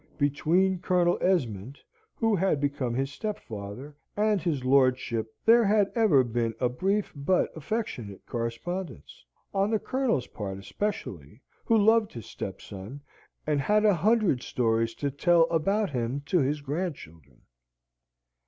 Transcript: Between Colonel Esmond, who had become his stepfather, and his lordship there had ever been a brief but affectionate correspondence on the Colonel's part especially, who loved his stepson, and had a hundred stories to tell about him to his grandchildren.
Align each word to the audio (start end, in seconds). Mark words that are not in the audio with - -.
Between 0.17 0.79
Colonel 0.79 1.19
Esmond, 1.21 1.77
who 2.15 2.35
had 2.35 2.59
become 2.59 2.95
his 2.95 3.11
stepfather, 3.11 3.95
and 4.17 4.41
his 4.41 4.65
lordship 4.65 5.27
there 5.45 5.63
had 5.63 5.91
ever 5.93 6.23
been 6.23 6.55
a 6.59 6.69
brief 6.69 7.13
but 7.15 7.55
affectionate 7.55 8.25
correspondence 8.25 9.23
on 9.53 9.69
the 9.69 9.77
Colonel's 9.77 10.25
part 10.25 10.57
especially, 10.57 11.43
who 11.65 11.77
loved 11.77 12.13
his 12.13 12.25
stepson, 12.25 12.99
and 13.45 13.61
had 13.61 13.85
a 13.85 13.93
hundred 13.93 14.41
stories 14.41 14.95
to 14.95 15.11
tell 15.11 15.43
about 15.51 15.91
him 15.91 16.21
to 16.21 16.39
his 16.39 16.61
grandchildren. 16.61 17.43